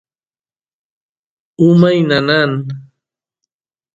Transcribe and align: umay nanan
umay 1.67 1.97
nanan 2.07 2.51